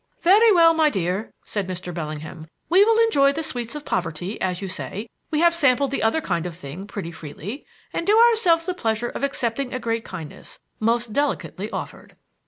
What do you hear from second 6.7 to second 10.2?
pretty freely and do ourselves the pleasure of accepting a great